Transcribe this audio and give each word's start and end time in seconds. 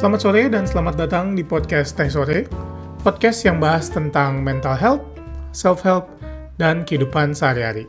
Selamat 0.00 0.24
sore 0.24 0.48
dan 0.48 0.64
selamat 0.64 0.96
datang 0.96 1.36
di 1.36 1.44
podcast 1.44 1.92
Teh 1.92 2.08
Sore, 2.08 2.48
podcast 3.04 3.44
yang 3.44 3.60
bahas 3.60 3.92
tentang 3.92 4.40
mental 4.40 4.72
health, 4.72 5.04
self-help, 5.52 6.08
dan 6.56 6.88
kehidupan 6.88 7.36
sehari-hari. 7.36 7.84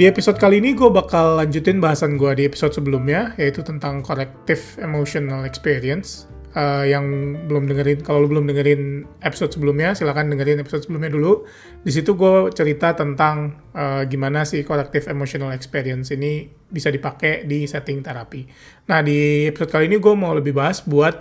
Di 0.00 0.08
episode 0.08 0.40
kali 0.40 0.56
ini 0.56 0.72
gue 0.72 0.88
bakal 0.88 1.36
lanjutin 1.36 1.84
bahasan 1.84 2.16
gue 2.16 2.32
di 2.40 2.48
episode 2.48 2.72
sebelumnya, 2.72 3.36
yaitu 3.36 3.60
tentang 3.60 4.00
corrective 4.00 4.80
emotional 4.80 5.44
experience. 5.44 6.32
Uh, 6.56 6.88
yang 6.88 7.04
belum 7.52 7.68
dengerin, 7.68 8.00
kalau 8.00 8.24
lu 8.24 8.32
belum 8.32 8.48
dengerin 8.48 9.04
episode 9.20 9.52
sebelumnya, 9.52 9.92
silahkan 9.92 10.24
dengerin 10.24 10.56
episode 10.64 10.88
sebelumnya 10.88 11.12
dulu. 11.12 11.44
Di 11.84 11.92
situ 11.92 12.16
gue 12.16 12.48
cerita 12.56 12.96
tentang 12.96 13.60
uh, 13.76 14.08
gimana 14.08 14.40
sih 14.48 14.64
corrective 14.64 15.04
emotional 15.12 15.52
experience 15.52 16.16
ini 16.16 16.48
bisa 16.48 16.88
dipakai 16.88 17.44
di 17.44 17.68
setting 17.68 18.00
terapi. 18.00 18.48
Nah 18.88 19.04
di 19.04 19.44
episode 19.52 19.68
kali 19.68 19.84
ini 19.84 20.00
gue 20.00 20.14
mau 20.16 20.32
lebih 20.32 20.56
bahas 20.56 20.80
buat 20.80 21.20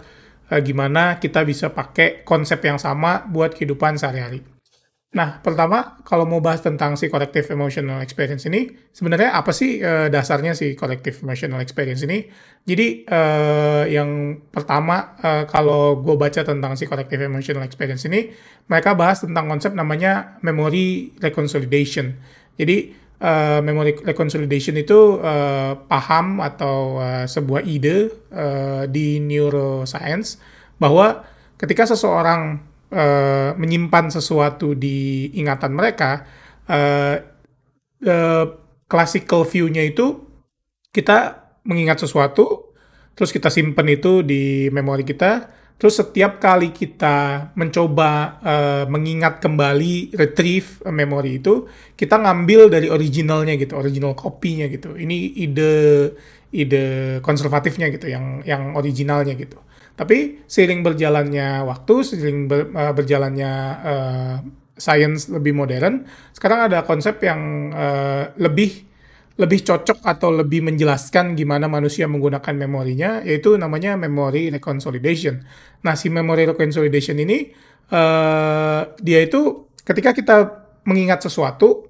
uh, 0.56 0.62
gimana 0.64 1.20
kita 1.20 1.44
bisa 1.44 1.68
pakai 1.68 2.24
konsep 2.24 2.64
yang 2.64 2.80
sama 2.80 3.28
buat 3.28 3.60
kehidupan 3.60 4.00
sehari-hari. 4.00 4.55
Nah, 5.16 5.40
pertama 5.40 5.96
kalau 6.04 6.28
mau 6.28 6.44
bahas 6.44 6.60
tentang 6.60 7.00
si 7.00 7.08
collective 7.08 7.48
emotional 7.56 8.04
experience 8.04 8.44
ini, 8.52 8.68
sebenarnya 8.92 9.32
apa 9.32 9.56
sih 9.56 9.80
uh, 9.80 10.12
dasarnya 10.12 10.52
si 10.52 10.76
collective 10.76 11.24
emotional 11.24 11.64
experience 11.64 12.04
ini? 12.04 12.28
Jadi 12.68 13.08
uh, 13.08 13.88
yang 13.88 14.44
pertama 14.52 15.16
uh, 15.24 15.48
kalau 15.48 16.04
gue 16.04 16.20
baca 16.20 16.44
tentang 16.44 16.76
si 16.76 16.84
collective 16.84 17.24
emotional 17.24 17.64
experience 17.64 18.04
ini, 18.04 18.28
mereka 18.68 18.92
bahas 18.92 19.24
tentang 19.24 19.48
konsep 19.48 19.72
namanya 19.72 20.36
memory 20.44 21.16
reconsolidation. 21.24 22.20
Jadi 22.60 22.92
uh, 23.24 23.64
memory 23.64 23.96
reconsolidation 24.04 24.76
itu 24.76 25.24
uh, 25.24 25.80
paham 25.88 26.44
atau 26.44 27.00
uh, 27.00 27.24
sebuah 27.24 27.64
ide 27.64 28.12
uh, 28.36 28.84
di 28.92 29.24
neuroscience 29.24 30.44
bahwa 30.76 31.24
ketika 31.56 31.88
seseorang 31.88 32.75
uh, 32.92 33.58
menyimpan 33.58 34.14
sesuatu 34.14 34.76
di 34.78 35.32
ingatan 35.38 35.74
mereka, 35.74 36.26
uh, 36.70 37.16
uh, 38.06 38.46
classical 38.86 39.48
view-nya 39.48 39.82
itu 39.82 40.22
kita 40.94 41.46
mengingat 41.66 42.06
sesuatu, 42.06 42.76
terus 43.18 43.34
kita 43.34 43.50
simpan 43.50 43.90
itu 43.90 44.22
di 44.22 44.70
memori 44.70 45.02
kita, 45.02 45.50
terus 45.76 46.00
setiap 46.00 46.40
kali 46.40 46.72
kita 46.72 47.52
mencoba 47.58 48.40
uh, 48.40 48.84
mengingat 48.88 49.42
kembali 49.42 50.16
retrieve 50.16 50.86
memori 50.94 51.42
itu, 51.42 51.68
kita 52.00 52.16
ngambil 52.22 52.72
dari 52.72 52.88
originalnya 52.88 53.58
gitu, 53.60 53.76
original 53.76 54.14
copy-nya 54.16 54.70
gitu. 54.72 54.96
Ini 54.96 55.18
ide 55.36 55.74
ide 56.56 56.86
konservatifnya 57.20 57.92
gitu, 57.92 58.08
yang 58.08 58.46
yang 58.48 58.78
originalnya 58.80 59.36
gitu. 59.36 59.60
Tapi 59.96 60.44
seiring 60.44 60.84
berjalannya 60.84 61.64
waktu, 61.64 61.96
seiring 62.04 62.40
ber, 62.52 62.68
uh, 62.76 62.92
berjalannya 62.92 63.52
uh, 63.80 64.36
science 64.76 65.32
lebih 65.32 65.56
modern, 65.56 66.04
sekarang 66.36 66.68
ada 66.68 66.84
konsep 66.84 67.24
yang 67.24 67.72
uh, 67.72 68.36
lebih 68.36 68.84
lebih 69.36 69.68
cocok 69.68 70.00
atau 70.04 70.32
lebih 70.32 70.64
menjelaskan 70.64 71.36
gimana 71.36 71.68
manusia 71.68 72.08
menggunakan 72.08 72.56
memorinya, 72.56 73.20
yaitu 73.24 73.60
namanya 73.60 74.00
memory 74.00 74.48
reconsolidation. 74.52 75.44
Nah, 75.84 75.96
si 76.00 76.08
memory 76.08 76.56
reconsolidation 76.56 77.20
ini 77.20 77.52
uh, 77.92 78.96
dia 79.00 79.20
itu 79.24 79.72
ketika 79.84 80.16
kita 80.16 80.36
mengingat 80.88 81.24
sesuatu 81.24 81.84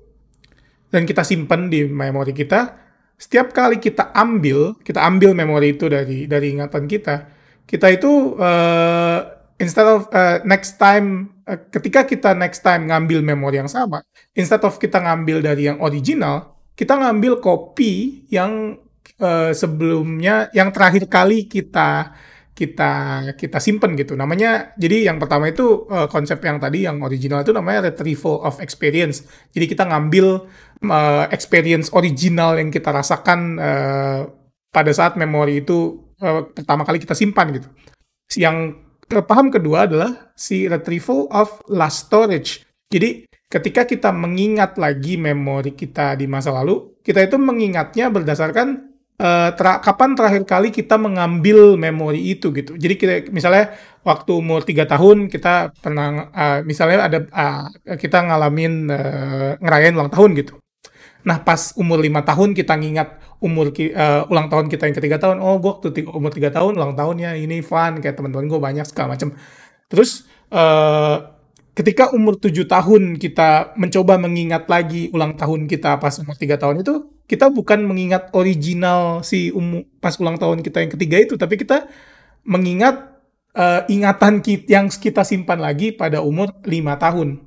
dan 0.89 1.05
kita 1.05 1.21
simpan 1.21 1.69
di 1.69 1.85
memori 1.85 2.33
kita, 2.33 2.81
setiap 3.13 3.53
kali 3.53 3.77
kita 3.77 4.09
ambil, 4.13 4.77
kita 4.81 5.05
ambil 5.05 5.37
memori 5.37 5.77
itu 5.77 5.85
dari 5.85 6.25
dari 6.25 6.53
ingatan 6.53 6.89
kita, 6.89 7.34
kita 7.65 7.91
itu 7.93 8.37
uh, 8.37 9.19
instead 9.57 9.85
of 9.85 10.09
uh, 10.13 10.41
next 10.45 10.77
time 10.77 11.37
uh, 11.49 11.57
ketika 11.69 12.05
kita 12.05 12.31
next 12.37 12.61
time 12.61 12.89
ngambil 12.89 13.25
memori 13.25 13.61
yang 13.61 13.69
sama 13.69 14.05
instead 14.37 14.61
of 14.61 14.77
kita 14.77 15.01
ngambil 15.01 15.41
dari 15.41 15.67
yang 15.69 15.81
original 15.81 16.55
kita 16.75 16.93
ngambil 16.95 17.39
kopi 17.39 18.25
yang 18.29 18.77
uh, 19.19 19.51
sebelumnya 19.55 20.51
yang 20.51 20.69
terakhir 20.75 21.07
kali 21.07 21.47
kita 21.47 22.13
kita 22.55 22.91
kita 23.35 23.59
simpen 23.59 23.99
gitu. 23.99 24.15
Namanya 24.15 24.71
jadi 24.79 25.11
yang 25.11 25.19
pertama 25.19 25.51
itu 25.51 25.83
uh, 25.91 26.07
konsep 26.07 26.39
yang 26.39 26.55
tadi 26.55 26.87
yang 26.87 27.03
original 27.03 27.43
itu 27.43 27.51
namanya 27.51 27.91
retrieval 27.91 28.39
of 28.47 28.63
experience. 28.63 29.27
Jadi 29.51 29.75
kita 29.75 29.83
ngambil 29.83 30.47
uh, 30.87 31.27
experience 31.35 31.91
original 31.91 32.55
yang 32.55 32.71
kita 32.71 32.95
rasakan 32.95 33.59
uh, 33.59 34.21
pada 34.71 34.91
saat 34.95 35.19
memori 35.19 35.67
itu 35.67 36.04
uh, 36.21 36.47
pertama 36.51 36.83
kali 36.83 37.01
kita 37.01 37.17
simpan 37.17 37.55
gitu. 37.55 37.67
Yang 38.35 38.85
paham 39.05 39.53
kedua 39.53 39.85
adalah 39.85 40.33
si 40.33 40.65
retrieval 40.65 41.29
of 41.29 41.61
last 41.69 42.09
storage. 42.09 42.65
Jadi 42.89 43.25
ketika 43.49 43.85
kita 43.85 44.09
mengingat 44.11 44.77
lagi 44.81 45.15
memori 45.15 45.73
kita 45.73 46.17
di 46.17 46.25
masa 46.25 46.53
lalu, 46.53 46.97
kita 47.05 47.21
itu 47.21 47.37
mengingatnya 47.37 48.09
berdasarkan 48.09 48.95
uh, 49.21 49.49
ter 49.53 49.67
kapan 49.81 50.17
terakhir 50.17 50.43
kali 50.43 50.69
kita 50.73 50.97
mengambil 50.97 51.77
memori 51.79 52.33
itu 52.35 52.51
gitu. 52.51 52.75
Jadi 52.75 52.93
kita 52.97 53.13
misalnya 53.31 53.75
waktu 54.03 54.31
umur 54.35 54.65
tiga 54.65 54.85
tahun 54.89 55.29
kita 55.31 55.75
pernah 55.79 56.29
uh, 56.33 56.59
misalnya 56.65 57.07
ada 57.07 57.19
uh, 57.29 57.69
kita 57.95 58.25
ngalamin 58.25 58.89
uh, 58.89 59.49
ngerayain 59.61 59.95
ulang 59.95 60.11
tahun 60.11 60.31
gitu. 60.39 60.53
Nah 61.25 61.41
pas 61.41 61.73
umur 61.73 61.97
lima 62.05 62.21
tahun 62.21 62.53
kita 62.53 62.77
ngingat 62.77 63.41
umur 63.41 63.73
uh, 63.73 64.29
ulang 64.29 64.47
tahun 64.47 64.69
kita 64.69 64.85
yang 64.85 64.95
ketiga 64.95 65.17
tahun, 65.17 65.41
oh 65.41 65.57
gue 65.57 65.71
waktu 65.73 66.05
umur 66.05 66.29
tiga 66.29 66.53
tahun 66.53 66.77
ulang 66.77 66.93
tahunnya 66.93 67.33
ini 67.41 67.65
fun 67.65 67.97
kayak 67.97 68.21
teman-teman 68.21 68.45
gue 68.45 68.59
banyak 68.61 68.85
segala 68.85 69.17
macam. 69.17 69.33
Terus 69.89 70.29
uh, 70.53 71.33
ketika 71.73 72.13
umur 72.13 72.37
tujuh 72.37 72.69
tahun 72.69 73.17
kita 73.17 73.73
mencoba 73.73 74.21
mengingat 74.21 74.69
lagi 74.69 75.09
ulang 75.11 75.33
tahun 75.33 75.65
kita 75.65 75.97
pas 75.97 76.13
umur 76.21 76.37
tiga 76.37 76.61
tahun 76.61 76.85
itu, 76.85 77.09
kita 77.25 77.49
bukan 77.49 77.81
mengingat 77.89 78.29
original 78.37 79.25
si 79.25 79.49
umur 79.49 79.89
pas 79.97 80.13
ulang 80.21 80.37
tahun 80.37 80.61
kita 80.61 80.85
yang 80.85 80.91
ketiga 80.93 81.17
itu, 81.25 81.33
tapi 81.41 81.57
kita 81.57 81.89
mengingat 82.45 83.17
uh, 83.57 83.81
ingatan 83.89 84.45
kita 84.45 84.69
yang 84.69 84.85
kita 84.93 85.25
simpan 85.25 85.57
lagi 85.57 85.89
pada 85.89 86.21
umur 86.21 86.53
lima 86.69 87.01
tahun 87.01 87.41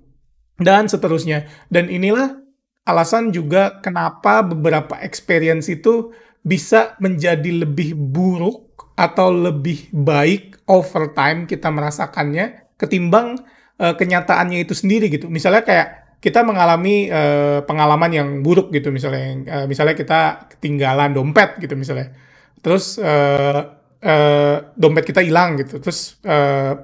dan 0.59 0.91
seterusnya. 0.91 1.47
Dan 1.71 1.87
inilah 1.87 2.48
alasan 2.89 3.29
juga 3.29 3.85
kenapa 3.85 4.41
beberapa 4.41 4.97
experience 5.05 5.69
itu 5.69 6.17
bisa 6.41 6.97
menjadi 7.05 7.69
lebih 7.69 7.93
buruk 7.93 8.97
atau 8.97 9.29
lebih 9.29 9.93
baik 9.93 10.65
over 10.65 11.13
time 11.13 11.45
kita 11.45 11.69
merasakannya 11.69 12.73
ketimbang 12.81 13.37
uh, 13.77 13.93
kenyataannya 13.95 14.65
itu 14.65 14.73
sendiri 14.73 15.13
gitu. 15.13 15.29
Misalnya 15.29 15.63
kayak 15.63 15.89
kita 16.19 16.43
mengalami 16.43 17.13
uh, 17.13 17.63
pengalaman 17.63 18.11
yang 18.11 18.29
buruk 18.43 18.75
gitu 18.75 18.91
misalnya 18.91 19.39
uh, 19.63 19.67
misalnya 19.71 19.95
kita 19.95 20.51
ketinggalan 20.57 21.13
dompet 21.13 21.61
gitu 21.61 21.77
misalnya. 21.77 22.17
Terus 22.59 22.97
uh, 22.99 23.61
uh, 24.03 24.57
dompet 24.75 25.05
kita 25.05 25.21
hilang 25.21 25.61
gitu. 25.61 25.79
Terus 25.79 26.17
uh, 26.25 26.75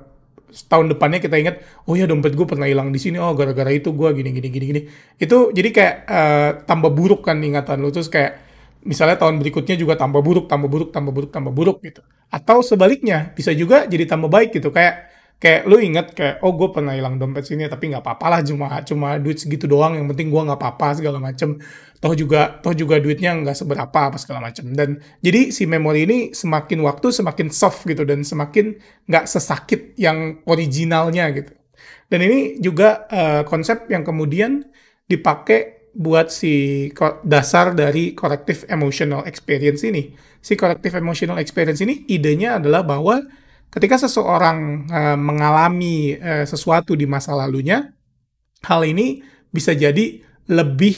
tahun 0.70 0.94
depannya 0.94 1.18
kita 1.18 1.34
ingat 1.34 1.60
oh 1.90 1.98
ya 1.98 2.06
dompet 2.06 2.38
gue 2.38 2.46
pernah 2.46 2.70
hilang 2.70 2.94
di 2.94 3.02
sini 3.02 3.18
oh 3.18 3.34
gara-gara 3.34 3.70
itu 3.74 3.90
gue 3.90 4.08
gini 4.14 4.30
gini 4.30 4.48
gini 4.50 4.64
gini. 4.70 4.80
Itu 5.18 5.50
jadi 5.50 5.68
kayak 5.74 5.94
uh, 6.06 6.50
tambah 6.68 6.90
buruk 6.94 7.26
kan 7.26 7.42
ingatan 7.42 7.82
lu. 7.82 7.90
Terus 7.90 8.06
kayak 8.06 8.38
misalnya 8.84 9.16
tahun 9.16 9.40
berikutnya 9.40 9.74
juga 9.80 9.96
tambah 9.96 10.20
buruk 10.20 10.46
tambah 10.46 10.68
buruk 10.68 10.90
tambah 10.92 11.12
buruk 11.12 11.30
tambah 11.32 11.52
buruk 11.52 11.78
gitu. 11.82 12.00
Atau 12.30 12.62
sebaliknya 12.62 13.32
bisa 13.34 13.50
juga 13.54 13.86
jadi 13.86 14.06
tambah 14.06 14.30
baik 14.30 14.54
gitu. 14.54 14.70
Kayak 14.74 15.13
kayak 15.42 15.62
lu 15.68 15.76
inget 15.76 16.14
kayak 16.16 16.40
oh 16.40 16.56
gue 16.56 16.72
pernah 16.72 16.96
hilang 16.96 17.20
dompet 17.20 17.44
sini 17.44 17.68
tapi 17.68 17.92
nggak 17.92 18.00
apa-apa 18.00 18.26
lah 18.30 18.40
cuma 18.40 18.80
cuma 18.86 19.08
duit 19.20 19.36
segitu 19.36 19.68
doang 19.68 19.98
yang 19.98 20.06
penting 20.08 20.32
gue 20.32 20.42
nggak 20.42 20.60
apa-apa 20.60 21.00
segala 21.00 21.18
macem. 21.20 21.60
Toh 22.00 22.12
juga 22.12 22.60
toh 22.60 22.76
juga 22.76 23.00
duitnya 23.00 23.32
nggak 23.32 23.56
seberapa 23.56 23.98
apa 24.12 24.16
segala 24.20 24.40
macem. 24.44 24.72
Dan 24.72 25.00
jadi 25.24 25.52
si 25.52 25.64
memori 25.64 26.04
ini 26.04 26.18
semakin 26.32 26.84
waktu 26.84 27.12
semakin 27.12 27.48
soft 27.48 27.84
gitu 27.88 28.04
dan 28.04 28.24
semakin 28.24 28.76
nggak 29.08 29.24
sesakit 29.24 29.96
yang 30.00 30.40
originalnya 30.48 31.32
gitu. 31.32 31.52
Dan 32.08 32.20
ini 32.24 32.60
juga 32.60 33.08
uh, 33.08 33.42
konsep 33.48 33.88
yang 33.88 34.04
kemudian 34.04 34.64
dipakai 35.08 35.90
buat 35.94 36.28
si 36.28 36.90
dasar 37.22 37.72
dari 37.72 38.12
corrective 38.18 38.66
emotional 38.66 39.22
experience 39.24 39.86
ini. 39.86 40.12
Si 40.42 40.58
corrective 40.58 40.98
emotional 40.98 41.38
experience 41.38 41.80
ini 41.80 42.04
idenya 42.10 42.58
adalah 42.58 42.82
bahwa 42.82 43.22
ketika 43.70 43.96
seseorang 44.00 44.88
uh, 44.88 45.18
mengalami 45.18 46.16
uh, 46.18 46.44
sesuatu 46.44 46.98
di 46.98 47.04
masa 47.04 47.32
lalunya, 47.36 47.92
hal 48.64 48.82
ini 48.84 49.22
bisa 49.52 49.72
jadi 49.76 50.20
lebih 50.50 50.96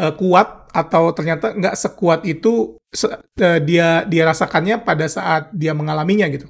uh, 0.00 0.14
kuat 0.14 0.70
atau 0.70 1.10
ternyata 1.10 1.50
nggak 1.52 1.74
sekuat 1.74 2.22
itu 2.24 2.78
se 2.90 3.10
uh, 3.10 3.58
dia 3.62 4.06
dia 4.06 4.22
rasakannya 4.26 4.82
pada 4.82 5.06
saat 5.10 5.50
dia 5.50 5.74
mengalaminya 5.74 6.30
gitu. 6.30 6.46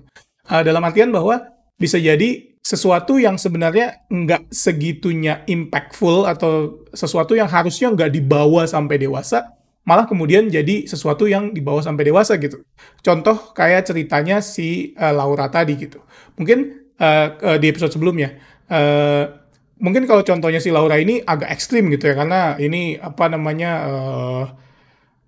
Uh, 0.46 0.62
dalam 0.66 0.84
artian 0.84 1.08
bahwa 1.08 1.40
bisa 1.80 1.96
jadi 1.96 2.50
sesuatu 2.60 3.16
yang 3.16 3.40
sebenarnya 3.40 4.04
nggak 4.12 4.52
segitunya 4.52 5.40
impactful 5.48 6.28
atau 6.28 6.84
sesuatu 6.92 7.32
yang 7.32 7.48
harusnya 7.48 7.88
nggak 7.88 8.12
dibawa 8.12 8.68
sampai 8.68 9.00
dewasa 9.00 9.59
malah 9.84 10.04
kemudian 10.04 10.46
jadi 10.46 10.86
sesuatu 10.86 11.24
yang 11.26 11.56
dibawa 11.56 11.80
sampai 11.80 12.08
dewasa 12.08 12.36
gitu. 12.36 12.62
Contoh 13.00 13.52
kayak 13.56 13.88
ceritanya 13.88 14.44
si 14.44 14.92
uh, 14.96 15.12
Laura 15.12 15.48
tadi 15.48 15.74
gitu. 15.80 16.04
Mungkin 16.36 16.58
uh, 17.00 17.28
uh, 17.40 17.58
di 17.58 17.66
episode 17.72 17.92
sebelumnya, 17.96 18.36
uh, 18.68 19.40
mungkin 19.80 20.04
kalau 20.04 20.20
contohnya 20.22 20.60
si 20.60 20.68
Laura 20.68 21.00
ini 21.00 21.24
agak 21.24 21.50
ekstrim 21.50 21.88
gitu 21.88 22.12
ya 22.12 22.14
karena 22.14 22.60
ini 22.60 23.00
apa 23.00 23.32
namanya 23.32 23.70
uh, 23.88 24.44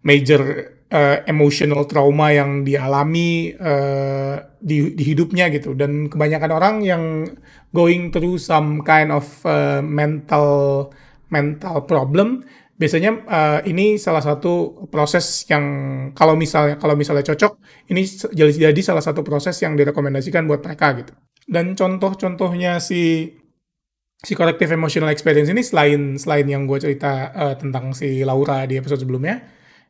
major 0.05 0.43
uh, 0.93 1.25
emotional 1.25 1.89
trauma 1.89 2.31
yang 2.31 2.63
dialami 2.63 3.57
uh, 3.57 4.37
di, 4.61 4.93
di 4.93 5.03
hidupnya 5.03 5.49
gitu 5.49 5.73
dan 5.73 6.13
kebanyakan 6.13 6.53
orang 6.53 6.75
yang 6.85 7.03
going 7.73 8.13
through 8.13 8.37
some 8.37 8.85
kind 8.85 9.09
of 9.09 9.25
uh, 9.49 9.81
mental 9.81 10.93
mental 11.33 11.89
problem 11.89 12.45
biasanya 12.83 13.11
uh, 13.31 13.61
ini 13.63 13.95
salah 13.95 14.19
satu 14.19 14.83
proses 14.91 15.47
yang 15.47 15.63
kalau 16.19 16.35
misalnya 16.35 16.83
kalau 16.83 16.99
misalnya 16.99 17.23
cocok 17.23 17.63
ini 17.95 18.03
jadi 18.35 18.81
salah 18.83 19.05
satu 19.07 19.23
proses 19.23 19.55
yang 19.63 19.79
direkomendasikan 19.79 20.51
buat 20.51 20.67
mereka 20.67 20.99
gitu 20.99 21.15
dan 21.47 21.79
contoh-contohnya 21.79 22.83
si 22.83 23.31
si 24.23 24.33
collective 24.39 24.71
emotional 24.71 25.11
experience 25.11 25.51
ini 25.51 25.67
selain 25.67 26.15
selain 26.15 26.47
yang 26.47 26.65
gue 26.71 26.79
cerita 26.79 27.35
uh, 27.35 27.55
tentang 27.59 27.91
si 27.91 28.23
Laura 28.23 28.63
di 28.71 28.79
episode 28.79 29.03
sebelumnya, 29.03 29.43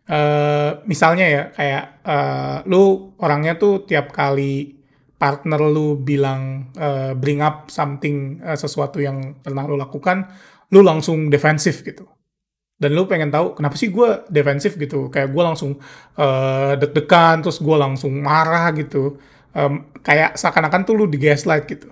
uh, 0.09 0.81
misalnya 0.89 1.27
ya 1.29 1.43
kayak 1.53 1.85
uh, 2.03 2.57
lu 2.65 3.13
orangnya 3.21 3.61
tuh 3.61 3.85
tiap 3.85 4.09
kali 4.09 4.81
partner 5.21 5.61
lu 5.69 6.01
bilang 6.01 6.73
uh, 6.81 7.13
bring 7.15 7.45
up 7.45 7.69
something 7.69 8.41
uh, 8.43 8.57
sesuatu 8.57 8.99
yang 8.99 9.37
pernah 9.45 9.69
lu 9.69 9.77
lakukan, 9.77 10.33
lu 10.73 10.81
langsung 10.81 11.29
defensif 11.29 11.85
gitu. 11.85 12.09
Dan 12.79 12.99
lu 12.99 13.07
pengen 13.07 13.31
tahu 13.31 13.55
kenapa 13.55 13.79
sih 13.79 13.95
gue 13.95 14.27
defensif 14.27 14.75
gitu, 14.75 15.07
kayak 15.07 15.31
gue 15.31 15.43
langsung 15.43 15.79
uh, 16.19 16.75
deg-degan, 16.75 17.39
terus 17.39 17.63
gue 17.63 17.77
langsung 17.79 18.11
marah 18.19 18.75
gitu, 18.75 19.23
um, 19.55 19.87
kayak 20.03 20.35
seakan-akan 20.35 20.83
tuh 20.83 20.99
lu 20.99 21.07
di 21.07 21.15
gaslight 21.15 21.71
gitu. 21.71 21.87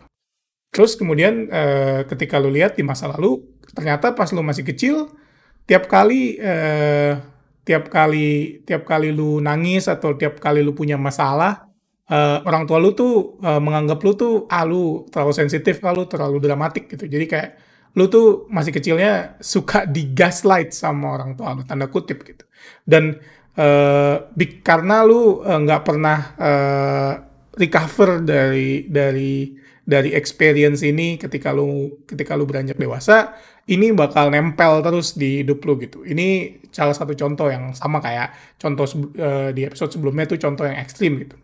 Terus 0.74 0.98
kemudian 0.98 1.46
uh, 1.46 2.02
ketika 2.10 2.42
lu 2.42 2.50
lihat 2.50 2.74
di 2.74 2.82
masa 2.82 3.06
lalu, 3.06 3.38
ternyata 3.70 4.18
pas 4.18 4.34
lu 4.34 4.42
masih 4.42 4.66
kecil, 4.66 5.14
tiap 5.62 5.86
kali 5.86 6.42
uh, 6.42 7.22
tiap 7.62 7.86
kali 7.86 8.62
tiap 8.66 8.82
kali 8.82 9.14
lu 9.14 9.38
nangis 9.38 9.86
atau 9.86 10.18
tiap 10.18 10.42
kali 10.42 10.58
lu 10.58 10.74
punya 10.74 10.98
masalah, 10.98 11.70
uh, 12.10 12.42
orang 12.42 12.66
tua 12.66 12.82
lu 12.82 12.98
tuh 12.98 13.38
uh, 13.46 13.62
menganggap 13.62 14.02
lu 14.02 14.18
tuh 14.18 14.50
ah 14.50 14.66
lu 14.66 15.06
terlalu 15.06 15.38
sensitif, 15.38 15.78
ah 15.86 15.94
lu 15.94 16.10
terlalu 16.10 16.42
dramatik 16.42 16.90
gitu. 16.90 17.06
Jadi 17.06 17.30
kayak 17.30 17.50
lu 17.98 18.06
tuh 18.06 18.46
masih 18.46 18.70
kecilnya 18.70 19.40
suka 19.42 19.82
di 19.86 20.14
gaslight 20.14 20.70
sama 20.70 21.18
orang 21.18 21.34
tua 21.34 21.58
lu 21.58 21.66
tanda 21.66 21.90
kutip 21.90 22.22
gitu. 22.22 22.44
Dan 22.86 23.18
uh, 23.58 24.30
karena 24.62 25.02
lu 25.02 25.42
nggak 25.42 25.82
uh, 25.82 25.86
pernah 25.86 26.18
uh, 26.38 27.12
recover 27.58 28.22
dari 28.22 28.86
dari 28.86 29.58
dari 29.82 30.14
experience 30.14 30.86
ini 30.86 31.18
ketika 31.18 31.50
lu 31.50 31.98
ketika 32.06 32.38
lu 32.38 32.46
beranjak 32.46 32.78
dewasa 32.78 33.34
ini 33.66 33.90
bakal 33.94 34.30
nempel 34.30 34.82
terus 34.82 35.18
di 35.18 35.42
hidup 35.42 35.62
lu 35.66 35.78
gitu. 35.82 36.06
Ini 36.06 36.58
salah 36.70 36.94
satu 36.94 37.14
contoh 37.18 37.50
yang 37.50 37.74
sama 37.74 37.98
kayak 37.98 38.58
contoh 38.58 38.86
uh, 39.18 39.50
di 39.50 39.66
episode 39.66 39.90
sebelumnya 39.90 40.30
itu 40.30 40.38
contoh 40.38 40.66
yang 40.66 40.78
ekstrim 40.78 41.18
gitu. 41.22 41.36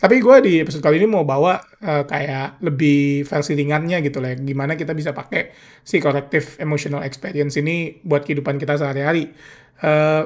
Tapi 0.00 0.16
gue 0.16 0.36
di 0.40 0.52
episode 0.64 0.80
kali 0.80 0.96
ini 0.96 1.04
mau 1.04 1.28
bawa 1.28 1.60
uh, 1.60 2.08
kayak 2.08 2.64
lebih 2.64 3.28
versi 3.28 3.52
ringannya 3.52 4.00
gitu 4.00 4.16
lah, 4.16 4.32
gimana 4.32 4.72
kita 4.72 4.96
bisa 4.96 5.12
pakai 5.12 5.52
si 5.84 6.00
collective 6.00 6.56
emotional 6.56 7.04
experience 7.04 7.60
ini 7.60 8.00
buat 8.00 8.24
kehidupan 8.24 8.56
kita 8.56 8.80
sehari-hari. 8.80 9.28
Uh, 9.84 10.24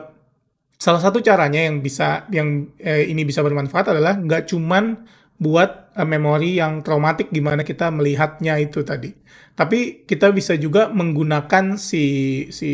salah 0.79 1.03
satu 1.03 1.19
caranya 1.25 1.59
yang 1.59 1.83
bisa 1.83 2.29
yang 2.31 2.71
uh, 2.79 3.03
ini 3.03 3.27
bisa 3.27 3.43
bermanfaat 3.43 3.91
adalah 3.91 4.15
nggak 4.15 4.47
cuman 4.47 5.11
buat 5.43 5.91
uh, 5.99 6.07
memori 6.07 6.63
yang 6.63 6.87
traumatik 6.87 7.35
gimana 7.35 7.67
kita 7.67 7.91
melihatnya 7.91 8.63
itu 8.63 8.87
tadi. 8.87 9.11
Tapi 9.55 10.07
kita 10.07 10.35
bisa 10.35 10.59
juga 10.59 10.91
menggunakan 10.91 11.79
si 11.79 12.47
si 12.51 12.71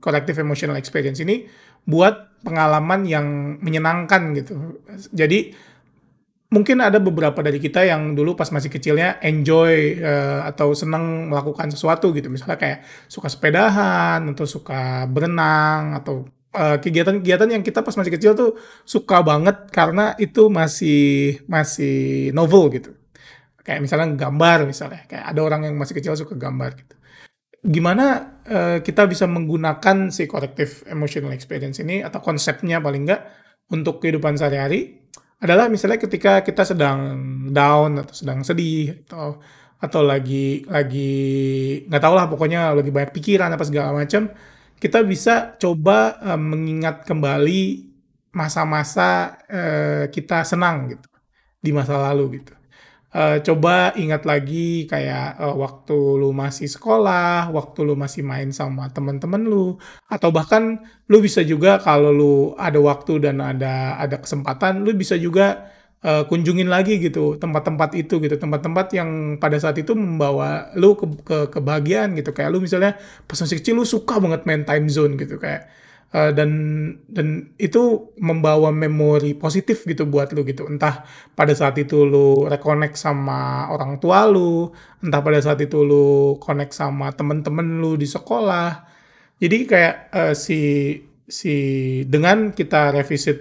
collective 0.00 0.40
emotional 0.40 0.76
experience 0.76 1.20
ini 1.20 1.44
buat 1.84 2.29
pengalaman 2.40 3.04
yang 3.06 3.26
menyenangkan 3.60 4.34
gitu. 4.36 4.80
Jadi 5.12 5.52
mungkin 6.50 6.82
ada 6.82 6.98
beberapa 6.98 7.38
dari 7.44 7.62
kita 7.62 7.86
yang 7.86 8.18
dulu 8.18 8.34
pas 8.34 8.50
masih 8.50 8.72
kecilnya 8.72 9.22
enjoy 9.22 10.02
uh, 10.02 10.48
atau 10.50 10.74
senang 10.74 11.28
melakukan 11.30 11.70
sesuatu 11.70 12.10
gitu. 12.16 12.32
Misalnya 12.32 12.58
kayak 12.58 12.82
suka 13.06 13.28
sepedahan 13.30 14.24
atau 14.24 14.46
suka 14.48 15.06
berenang 15.06 15.94
atau 16.00 16.26
Eh, 16.50 16.76
kegiatan-kegiatan 16.82 17.46
uh, 17.46 17.54
yang 17.54 17.62
kita 17.62 17.78
pas 17.78 17.94
masih 17.94 18.10
kecil 18.10 18.34
tuh 18.34 18.58
suka 18.82 19.22
banget 19.22 19.70
karena 19.70 20.18
itu 20.18 20.50
masih 20.50 21.38
masih 21.46 21.94
novel 22.34 22.74
gitu. 22.74 22.90
Kayak 23.62 23.86
misalnya 23.86 24.18
gambar 24.18 24.66
misalnya, 24.66 25.06
kayak 25.06 25.30
ada 25.30 25.40
orang 25.46 25.70
yang 25.70 25.78
masih 25.78 25.94
kecil 25.94 26.18
suka 26.18 26.34
gambar 26.34 26.74
gitu. 26.74 26.94
Gimana 27.60 28.40
uh, 28.48 28.78
kita 28.80 29.04
bisa 29.04 29.28
menggunakan 29.28 30.08
si 30.08 30.24
collective 30.24 30.88
emotional 30.88 31.36
experience 31.36 31.76
ini 31.84 32.00
atau 32.00 32.24
konsepnya 32.24 32.80
paling 32.80 33.04
enggak 33.04 33.22
untuk 33.68 34.00
kehidupan 34.00 34.40
sehari-hari 34.40 35.00
adalah 35.40 35.68
misalnya 35.72 36.00
ketika 36.00 36.40
kita 36.44 36.64
sedang 36.68 36.98
down 37.52 38.00
atau 38.00 38.14
sedang 38.16 38.44
sedih 38.44 39.04
atau 39.08 39.40
atau 39.80 40.00
lagi 40.04 40.68
lagi 40.68 41.12
nggak 41.88 42.02
tahu 42.04 42.12
lah 42.12 42.28
pokoknya 42.28 42.76
lagi 42.76 42.92
banyak 42.92 43.16
pikiran 43.16 43.48
apa 43.48 43.64
segala 43.64 43.96
macam 43.96 44.28
kita 44.76 45.00
bisa 45.04 45.56
coba 45.56 46.20
uh, 46.20 46.40
mengingat 46.40 47.08
kembali 47.08 47.88
masa-masa 48.36 49.40
uh, 49.48 50.04
kita 50.08 50.44
senang 50.44 50.96
gitu 50.96 51.08
di 51.60 51.70
masa 51.76 52.00
lalu 52.00 52.40
gitu. 52.40 52.59
Uh, 53.10 53.42
coba 53.42 53.90
ingat 53.98 54.22
lagi 54.22 54.86
kayak 54.86 55.34
uh, 55.42 55.58
waktu 55.58 55.98
lu 55.98 56.30
masih 56.30 56.70
sekolah, 56.70 57.50
waktu 57.50 57.82
lu 57.82 57.98
masih 57.98 58.22
main 58.22 58.54
sama 58.54 58.86
temen-temen 58.94 59.50
lu, 59.50 59.82
atau 60.06 60.30
bahkan 60.30 60.78
lu 61.10 61.18
bisa 61.18 61.42
juga 61.42 61.82
kalau 61.82 62.14
lu 62.14 62.34
ada 62.54 62.78
waktu 62.78 63.18
dan 63.18 63.42
ada 63.42 63.98
ada 63.98 64.22
kesempatan, 64.22 64.86
lu 64.86 64.94
bisa 64.94 65.18
juga 65.18 65.74
uh, 66.06 66.22
kunjungin 66.30 66.70
lagi 66.70 67.02
gitu 67.02 67.34
tempat-tempat 67.34 67.98
itu 67.98 68.22
gitu 68.22 68.38
tempat-tempat 68.38 68.86
yang 68.94 69.10
pada 69.42 69.58
saat 69.58 69.74
itu 69.82 69.90
membawa 69.98 70.70
lu 70.78 70.94
ke, 70.94 71.06
ke 71.26 71.38
kebahagiaan 71.58 72.14
gitu. 72.14 72.30
Kayak 72.30 72.54
lu 72.54 72.62
misalnya 72.62 72.94
pas 73.26 73.34
masih 73.42 73.58
kecil 73.58 73.74
lu 73.74 73.82
suka 73.82 74.22
banget 74.22 74.46
main 74.46 74.62
time 74.62 74.86
zone 74.86 75.18
gitu 75.18 75.34
kayak 75.34 75.66
uh, 76.14 76.30
dan 76.34 76.50
dan 77.06 77.54
itu 77.58 78.14
membawa 78.18 78.70
memori 78.74 79.34
positif 79.34 79.86
gitu 79.86 80.06
buat 80.06 80.30
lu 80.34 80.42
gitu. 80.46 80.66
Entah 80.66 81.06
pada 81.34 81.54
saat 81.54 81.78
itu 81.78 82.02
lu 82.06 82.46
reconnect 82.46 82.98
sama 82.98 83.70
orang 83.70 83.98
tua 84.02 84.26
lu 84.26 84.70
entah 85.02 85.20
pada 85.22 85.38
saat 85.40 85.58
itu 85.62 85.82
lu 85.82 86.36
connect 86.42 86.74
sama 86.74 87.14
temen-temen 87.14 87.80
lu 87.82 87.94
di 87.94 88.06
sekolah. 88.06 88.86
Jadi 89.40 89.58
kayak 89.64 89.96
uh, 90.12 90.34
si 90.36 90.94
si 91.30 91.54
dengan 92.10 92.50
kita 92.52 92.90
revisit 92.92 93.38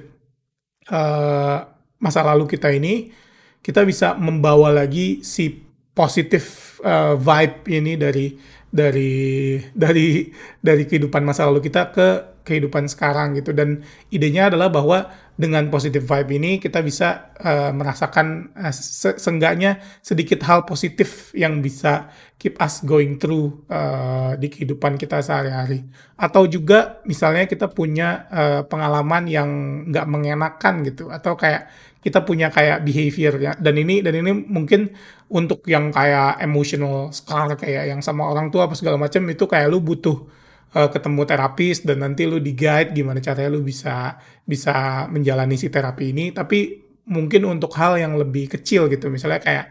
uh, 0.94 1.58
masa 2.00 2.22
lalu 2.24 2.48
kita 2.48 2.72
ini 2.72 3.12
kita 3.60 3.84
bisa 3.84 4.16
membawa 4.16 4.72
lagi 4.72 5.20
si 5.26 5.52
positif 5.92 6.78
uh, 6.86 7.20
vibe 7.20 7.60
ini 7.76 8.00
dari 8.00 8.32
dari 8.70 9.58
dari 9.74 10.30
dari 10.62 10.84
kehidupan 10.86 11.26
masa 11.26 11.50
lalu 11.50 11.66
kita 11.66 11.90
ke 11.90 12.08
kehidupan 12.46 12.90
sekarang 12.90 13.38
gitu. 13.38 13.54
Dan 13.54 13.86
idenya 14.14 14.50
adalah 14.50 14.70
bahwa 14.74 15.10
dengan 15.40 15.72
positif 15.72 16.04
vibe 16.04 16.36
ini 16.36 16.52
kita 16.60 16.84
bisa 16.84 17.32
uh, 17.40 17.72
merasakan 17.72 18.52
uh, 18.60 18.76
se 18.76 19.16
seenggaknya 19.16 19.80
sedikit 20.04 20.44
hal 20.44 20.68
positif 20.68 21.32
yang 21.32 21.64
bisa 21.64 22.12
keep 22.36 22.60
us 22.60 22.84
going 22.84 23.16
through 23.16 23.64
uh, 23.72 24.36
di 24.36 24.52
kehidupan 24.52 25.00
kita 25.00 25.24
sehari-hari. 25.24 25.88
Atau 26.20 26.44
juga 26.52 27.00
misalnya 27.08 27.48
kita 27.48 27.72
punya 27.72 28.28
uh, 28.28 28.62
pengalaman 28.68 29.32
yang 29.32 29.50
nggak 29.88 30.08
mengenakan 30.12 30.84
gitu. 30.84 31.08
Atau 31.08 31.40
kayak 31.40 31.72
kita 32.04 32.28
punya 32.28 32.52
kayak 32.52 32.84
behavior 32.84 33.40
ya. 33.40 33.56
Dan 33.56 33.80
ini 33.80 34.04
dan 34.04 34.20
ini 34.20 34.36
mungkin 34.44 34.92
untuk 35.32 35.64
yang 35.72 35.88
kayak 35.96 36.44
emotional 36.44 37.16
scar 37.16 37.56
kayak 37.56 37.96
yang 37.96 38.04
sama 38.04 38.28
orang 38.28 38.52
tua 38.52 38.68
apa 38.68 38.76
segala 38.76 39.00
macam 39.00 39.24
itu 39.32 39.48
kayak 39.48 39.72
lu 39.72 39.80
butuh 39.80 40.39
uh, 40.76 40.90
ketemu 40.90 41.22
terapis 41.26 41.86
dan 41.86 42.04
nanti 42.06 42.26
lu 42.30 42.38
di 42.38 42.54
guide 42.54 42.94
gimana 42.94 43.22
caranya 43.24 43.50
lu 43.54 43.62
bisa 43.66 44.18
bisa 44.44 45.06
menjalani 45.10 45.56
si 45.56 45.70
terapi 45.70 46.12
ini. 46.12 46.32
Tapi 46.34 46.90
mungkin 47.10 47.46
untuk 47.50 47.74
hal 47.78 47.98
yang 47.98 48.14
lebih 48.16 48.54
kecil 48.54 48.86
gitu 48.90 49.10
misalnya 49.10 49.42
kayak 49.42 49.66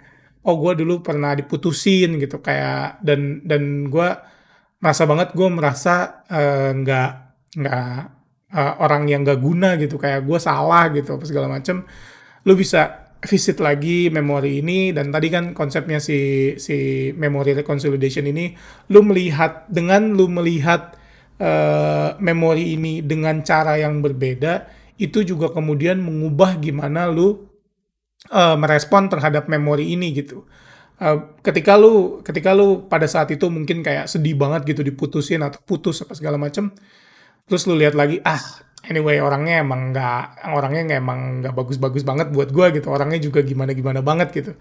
oh 0.47 0.59
gue 0.59 0.83
dulu 0.83 1.02
pernah 1.02 1.35
diputusin 1.38 2.19
gitu 2.19 2.43
kayak 2.43 2.99
dan 3.02 3.43
dan 3.47 3.87
gue 3.87 4.09
merasa 4.78 5.02
banget 5.07 5.35
gue 5.35 5.49
merasa 5.50 6.23
eh, 6.31 6.71
nggak 6.75 7.11
uh, 7.11 7.59
nggak 7.59 7.90
uh, 8.55 8.75
orang 8.83 9.11
yang 9.11 9.26
gak 9.26 9.40
guna 9.43 9.75
gitu 9.76 9.99
kayak 9.99 10.23
gue 10.25 10.38
salah 10.38 10.88
gitu 10.95 11.19
apa 11.19 11.25
segala 11.26 11.49
macam 11.50 11.83
lu 12.47 12.52
bisa 12.55 13.08
visit 13.19 13.59
lagi 13.59 14.07
memori 14.15 14.63
ini 14.63 14.95
dan 14.95 15.11
tadi 15.11 15.27
kan 15.27 15.51
konsepnya 15.51 15.99
si 15.99 16.55
si 16.63 17.11
memory 17.19 17.59
reconsolidation 17.59 18.31
ini 18.31 18.55
lu 18.95 19.03
melihat 19.03 19.67
dengan 19.67 20.15
lu 20.15 20.31
melihat 20.31 20.95
uh, 21.43 22.15
memori 22.23 22.79
ini 22.79 23.01
dengan 23.03 23.43
cara 23.43 23.79
yang 23.79 24.03
berbeda, 24.03 24.71
itu 24.99 25.23
juga 25.27 25.51
kemudian 25.51 25.99
mengubah 26.03 26.59
gimana 26.63 27.11
lu 27.11 27.47
uh, 28.31 28.57
merespon 28.59 29.11
terhadap 29.11 29.47
memori 29.51 29.95
ini 29.95 30.15
gitu. 30.15 30.47
Uh, 30.99 31.39
ketika 31.47 31.79
lu 31.79 32.23
ketika 32.27 32.51
lu 32.55 32.91
pada 32.91 33.07
saat 33.07 33.31
itu 33.31 33.47
mungkin 33.47 33.87
kayak 33.87 34.11
sedih 34.11 34.35
banget 34.35 34.67
gitu 34.67 34.83
diputusin 34.83 35.43
atau 35.47 35.63
putus 35.63 36.03
apa 36.03 36.15
segala 36.19 36.39
macem, 36.39 36.75
terus 37.47 37.67
lu 37.71 37.79
lihat 37.79 37.95
lagi 37.95 38.19
ah 38.27 38.43
anyway 38.87 39.19
orangnya 39.19 39.67
emang 39.67 39.91
nggak 39.91 40.47
orangnya 40.55 40.83
nggak 40.87 41.01
emang 41.03 41.21
nggak 41.43 41.55
bagus-bagus 41.57 42.07
banget 42.07 42.31
buat 42.31 42.55
gue 42.55 42.79
gitu. 42.79 42.89
Orangnya 42.95 43.19
juga 43.19 43.43
gimana-gimana 43.43 44.05
banget 44.05 44.31
gitu. 44.31 44.53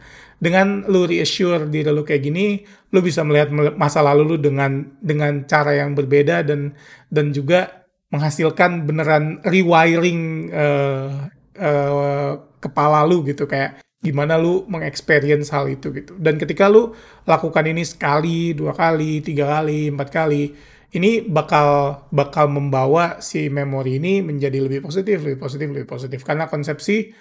Dengan 0.41 0.87
lu 0.89 1.05
reassure 1.05 1.69
diri 1.69 1.93
lu 1.93 2.01
kayak 2.01 2.21
gini 2.25 2.65
lu 2.89 2.99
bisa 3.05 3.21
melihat 3.21 3.53
masa 3.77 4.01
lalu 4.01 4.33
lu 4.33 4.37
dengan 4.41 4.97
dengan 4.97 5.45
cara 5.45 5.77
yang 5.77 5.93
berbeda 5.93 6.41
dan 6.41 6.73
dan 7.13 7.29
juga 7.29 7.85
menghasilkan 8.09 8.87
beneran 8.87 9.43
rewiring 9.43 10.49
uh, 10.49 11.29
uh, 11.59 12.31
kepala 12.57 13.05
lu 13.05 13.21
gitu. 13.27 13.45
Kayak 13.45 13.85
gimana 13.97 14.37
lu 14.37 14.65
mengexperience 14.69 15.49
hal 15.53 15.69
itu 15.69 15.93
gitu. 15.93 16.13
Dan 16.17 16.37
ketika 16.37 16.69
lu 16.69 16.93
lakukan 17.25 17.65
ini 17.65 17.81
sekali 17.85 18.53
dua 18.53 18.73
kali 18.73 19.21
tiga 19.25 19.57
kali 19.57 19.89
empat 19.93 20.09
kali 20.09 20.53
ini 20.95 21.19
bakal 21.19 21.99
bakal 22.15 22.47
membawa 22.47 23.19
si 23.19 23.51
memori 23.51 23.99
ini 23.99 24.23
menjadi 24.23 24.63
lebih 24.63 24.87
positif, 24.87 25.19
lebih 25.19 25.39
positif, 25.39 25.67
lebih 25.67 25.89
positif. 25.89 26.19
Karena 26.23 26.47
konsepsi 26.47 27.11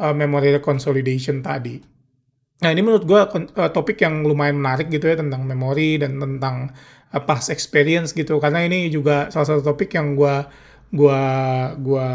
uh, 0.00 0.12
memory 0.12 0.60
consolidation 0.60 1.40
tadi. 1.40 1.80
Nah 2.56 2.70
ini 2.72 2.80
menurut 2.80 3.04
gue 3.04 3.20
uh, 3.20 3.70
topik 3.72 4.00
yang 4.00 4.24
lumayan 4.24 4.56
menarik 4.56 4.88
gitu 4.88 5.08
ya 5.08 5.16
tentang 5.20 5.44
memori 5.44 6.00
dan 6.00 6.16
tentang 6.16 6.72
uh, 7.12 7.22
past 7.24 7.48
experience 7.52 8.12
gitu. 8.12 8.36
Karena 8.36 8.64
ini 8.64 8.88
juga 8.92 9.32
salah 9.32 9.48
satu 9.48 9.62
topik 9.72 9.96
yang 9.96 10.16
gue 10.16 10.36
gua 10.86 11.22
gua 11.82 12.08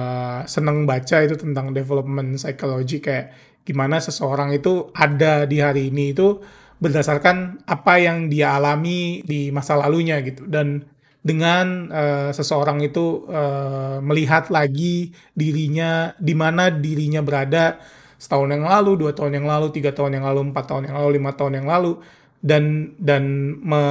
seneng 0.47 0.87
baca 0.87 1.17
itu 1.21 1.35
tentang 1.37 1.73
development 1.73 2.37
psychology. 2.41 3.01
Kayak 3.01 3.33
gimana 3.65 4.01
seseorang 4.01 4.53
itu 4.53 4.89
ada 4.93 5.45
di 5.45 5.61
hari 5.61 5.93
ini 5.93 6.13
itu 6.13 6.41
berdasarkan 6.81 7.61
apa 7.69 7.93
yang 8.01 8.25
dia 8.25 8.57
alami 8.57 9.21
di 9.21 9.53
masa 9.53 9.77
lalunya 9.77 10.17
gitu. 10.25 10.49
Dan 10.49 10.81
dengan 11.21 11.89
uh, 11.93 12.29
seseorang 12.33 12.81
itu 12.81 13.29
uh, 13.29 14.01
melihat 14.01 14.49
lagi 14.49 15.13
dirinya 15.37 16.17
di 16.17 16.33
mana 16.33 16.73
dirinya 16.73 17.21
berada 17.21 17.77
setahun 18.17 18.49
yang 18.49 18.65
lalu, 18.65 19.05
dua 19.05 19.11
tahun 19.13 19.41
yang 19.41 19.47
lalu, 19.49 19.69
tiga 19.73 19.93
tahun 19.93 20.17
yang 20.21 20.25
lalu, 20.25 20.53
empat 20.53 20.65
tahun 20.69 20.89
yang 20.89 20.95
lalu, 20.97 21.09
lima 21.21 21.31
tahun 21.33 21.53
yang 21.61 21.67
lalu 21.69 21.91
dan 22.41 22.93
dan 22.97 23.23
me, 23.61 23.81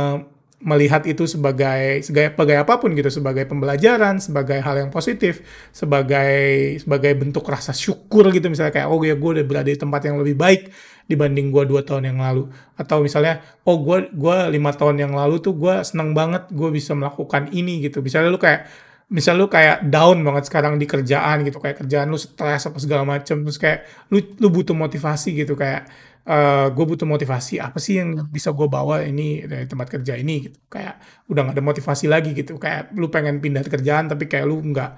melihat 0.61 1.09
itu 1.09 1.25
sebagai 1.25 2.05
sebagai, 2.05 2.57
apa 2.61 2.77
pun 2.77 2.93
gitu 2.93 3.09
sebagai 3.09 3.49
pembelajaran 3.49 4.21
sebagai 4.21 4.61
hal 4.61 4.77
yang 4.77 4.91
positif 4.93 5.41
sebagai 5.73 6.77
sebagai 6.85 7.17
bentuk 7.17 7.49
rasa 7.49 7.73
syukur 7.73 8.29
gitu 8.29 8.53
misalnya 8.53 8.77
kayak 8.77 8.89
oh 8.93 9.01
ya 9.01 9.17
gue 9.17 9.31
udah 9.41 9.47
berada 9.49 9.73
di 9.73 9.81
tempat 9.81 10.05
yang 10.05 10.21
lebih 10.21 10.37
baik 10.37 10.69
dibanding 11.11 11.51
gue 11.51 11.67
dua 11.67 11.83
tahun 11.83 12.15
yang 12.15 12.23
lalu. 12.23 12.47
Atau 12.79 13.03
misalnya 13.03 13.43
oh 13.67 13.83
gue 13.83 14.15
gua 14.15 14.47
lima 14.47 14.71
tahun 14.71 15.03
yang 15.03 15.13
lalu 15.19 15.43
tuh 15.43 15.59
gue 15.59 15.83
seneng 15.83 16.15
banget 16.15 16.47
gue 16.55 16.71
bisa 16.71 16.95
melakukan 16.95 17.51
ini 17.51 17.83
gitu. 17.83 17.99
Misalnya 17.99 18.31
lu 18.31 18.39
kayak 18.39 18.71
misal 19.11 19.35
lu 19.35 19.51
kayak 19.51 19.91
down 19.91 20.23
banget 20.23 20.47
sekarang 20.47 20.79
di 20.79 20.87
kerjaan 20.87 21.43
gitu 21.43 21.59
kayak 21.59 21.83
kerjaan 21.83 22.07
lu 22.07 22.15
stres 22.15 22.71
apa 22.71 22.79
segala 22.79 23.03
macem 23.03 23.43
terus 23.43 23.59
kayak 23.59 24.07
lu 24.07 24.23
lu 24.39 24.55
butuh 24.55 24.71
motivasi 24.71 25.35
gitu 25.35 25.59
kayak 25.59 25.91
uh, 26.27 26.33
eh, 26.33 26.67
gue 26.75 26.85
butuh 26.85 27.09
motivasi 27.09 27.63
apa 27.63 27.79
sih 27.81 28.01
yang 28.01 28.29
bisa 28.29 28.53
gue 28.53 28.69
bawa 28.69 29.05
ini 29.07 29.47
dari 29.47 29.65
tempat 29.65 29.89
kerja 29.89 30.19
ini 30.19 30.51
gitu. 30.51 30.59
Kayak 30.69 31.01
udah 31.31 31.41
gak 31.49 31.55
ada 31.57 31.65
motivasi 31.65 32.05
lagi 32.11 32.31
gitu. 32.37 32.61
Kayak 32.61 32.93
lu 32.97 33.09
pengen 33.09 33.41
pindah 33.41 33.65
kerjaan 33.65 34.11
tapi 34.11 34.27
kayak 34.29 34.45
lu 34.49 34.61
nggak 34.61 34.91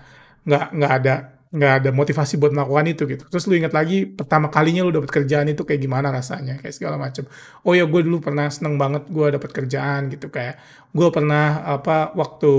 nggak 0.42 0.64
nggak 0.74 0.92
ada 1.02 1.14
nggak 1.52 1.72
ada 1.84 1.90
motivasi 1.92 2.40
buat 2.40 2.52
melakukan 2.56 2.86
itu 2.88 3.02
gitu. 3.04 3.24
Terus 3.28 3.44
lu 3.44 3.54
ingat 3.60 3.76
lagi 3.76 4.08
pertama 4.08 4.48
kalinya 4.48 4.88
lu 4.88 4.92
dapat 4.94 5.12
kerjaan 5.12 5.52
itu 5.52 5.68
kayak 5.68 5.84
gimana 5.84 6.08
rasanya 6.08 6.56
kayak 6.56 6.72
segala 6.72 6.96
macam 6.96 7.28
oh 7.68 7.76
ya 7.76 7.84
gue 7.84 8.00
dulu 8.00 8.24
pernah 8.24 8.48
seneng 8.48 8.80
banget 8.80 9.04
gue 9.12 9.26
dapat 9.36 9.50
kerjaan 9.52 10.08
gitu. 10.08 10.32
Kayak 10.32 10.56
gue 10.96 11.08
pernah 11.12 11.60
apa 11.76 12.16
waktu 12.16 12.52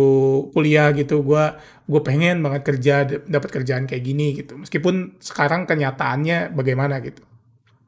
kuliah 0.53 0.93
gitu 0.93 1.25
gue 1.25 1.43
gue 1.89 2.01
pengen 2.05 2.45
banget 2.45 2.61
kerja 2.69 2.93
dapat 3.25 3.49
kerjaan 3.49 3.89
kayak 3.89 4.03
gini 4.05 4.37
gitu. 4.37 4.61
Meskipun 4.61 5.17
sekarang 5.17 5.65
kenyataannya 5.65 6.53
bagaimana 6.53 7.01
gitu 7.01 7.32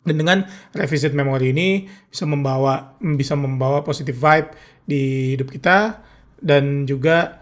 dan 0.05 0.15
dengan 0.21 0.37
revisit 0.77 1.11
memory 1.17 1.51
ini 1.51 1.89
bisa 2.07 2.29
membawa 2.29 2.95
bisa 3.01 3.33
membawa 3.33 3.81
positive 3.81 4.15
vibe 4.15 4.53
di 4.85 5.33
hidup 5.33 5.49
kita 5.49 6.05
dan 6.39 6.85
juga 6.85 7.41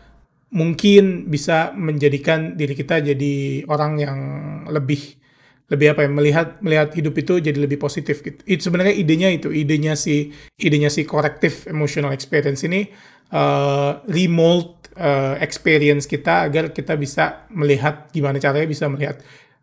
mungkin 0.53 1.27
bisa 1.27 1.75
menjadikan 1.75 2.55
diri 2.55 2.77
kita 2.77 3.03
jadi 3.03 3.67
orang 3.67 3.91
yang 3.99 4.19
lebih 4.71 5.19
lebih 5.73 5.97
apa 5.97 6.05
ya 6.05 6.09
melihat 6.11 6.47
melihat 6.61 6.89
hidup 6.93 7.15
itu 7.17 7.41
jadi 7.41 7.57
lebih 7.57 7.81
positif 7.81 8.21
gitu. 8.21 8.37
Itu 8.45 8.69
sebenarnya 8.69 8.93
idenya 8.93 9.33
itu, 9.33 9.49
idenya 9.49 9.97
si 9.97 10.29
idenya 10.61 10.93
si 10.93 11.07
corrective 11.07 11.65
emotional 11.65 12.13
experience 12.13 12.61
ini 12.61 12.85
uh, 13.33 14.05
remold 14.05 14.93
uh, 14.99 15.39
experience 15.41 16.05
kita 16.05 16.45
agar 16.45 16.69
kita 16.69 16.93
bisa 16.99 17.49
melihat 17.49 18.11
gimana 18.13 18.37
caranya 18.37 18.69
bisa 18.69 18.85
melihat 18.85 19.17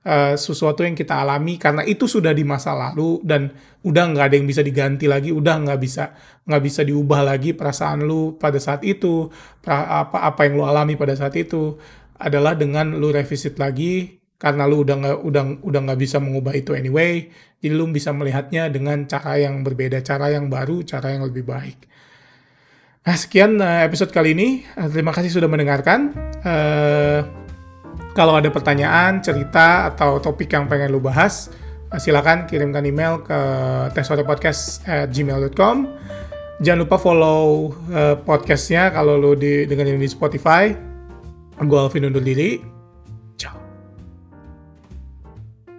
uh, 0.06 0.34
sesuatu 0.36 0.84
yang 0.84 0.96
kita 0.96 1.20
alami 1.20 1.60
karena 1.60 1.84
itu 1.84 2.08
sudah 2.08 2.32
di 2.32 2.44
masa 2.46 2.72
lalu 2.72 3.20
dan 3.24 3.52
udah 3.84 4.04
nggak 4.12 4.24
ada 4.32 4.36
yang 4.36 4.48
bisa 4.48 4.62
diganti 4.64 5.08
lagi, 5.08 5.32
udah 5.32 5.54
nggak 5.66 5.80
bisa 5.80 6.12
nggak 6.44 6.62
bisa 6.62 6.80
diubah 6.84 7.20
lagi 7.24 7.56
perasaan 7.56 8.04
lu 8.04 8.36
pada 8.36 8.60
saat 8.60 8.84
itu, 8.84 9.28
pra, 9.60 10.06
apa 10.06 10.24
apa 10.24 10.40
yang 10.48 10.60
lu 10.60 10.64
alami 10.64 10.96
pada 10.96 11.16
saat 11.16 11.36
itu 11.36 11.76
adalah 12.20 12.52
dengan 12.52 12.96
lu 13.00 13.08
revisit 13.08 13.56
lagi 13.56 14.20
karena 14.40 14.64
lu 14.64 14.84
udah 14.84 14.96
nggak 15.00 15.18
udah 15.20 15.42
udah 15.64 15.80
nggak 15.84 16.00
bisa 16.00 16.16
mengubah 16.16 16.56
itu 16.56 16.72
anyway, 16.72 17.28
jadi 17.60 17.76
lu 17.76 17.88
bisa 17.92 18.12
melihatnya 18.12 18.72
dengan 18.72 19.04
cara 19.04 19.36
yang 19.36 19.60
berbeda, 19.60 20.00
cara 20.00 20.32
yang 20.32 20.48
baru, 20.48 20.80
cara 20.84 21.12
yang 21.12 21.28
lebih 21.28 21.44
baik. 21.44 21.88
Nah 23.00 23.16
sekian 23.16 23.56
uh, 23.60 23.80
episode 23.80 24.12
kali 24.12 24.36
ini, 24.36 24.60
uh, 24.76 24.88
terima 24.92 25.12
kasih 25.12 25.32
sudah 25.32 25.48
mendengarkan. 25.48 26.12
Uh, 26.44 27.39
kalau 28.14 28.34
ada 28.38 28.50
pertanyaan, 28.50 29.22
cerita, 29.22 29.90
atau 29.94 30.18
topik 30.18 30.50
yang 30.50 30.66
pengen 30.66 30.90
lu 30.94 31.00
bahas, 31.02 31.50
silakan 31.98 32.46
kirimkan 32.46 32.86
email 32.86 33.18
ke 33.22 33.40
tesorepodcast@gmail.com. 33.96 35.76
Jangan 36.60 36.80
lupa 36.84 37.00
follow 37.00 37.72
uh, 37.88 38.20
podcastnya 38.20 38.92
kalau 38.92 39.16
lu 39.16 39.32
di, 39.32 39.64
dengerin 39.64 39.96
di 39.96 40.06
Spotify. 40.06 40.70
Gue 41.60 41.78
Alvin 41.80 42.12
undur 42.12 42.20
diri. 42.20 42.69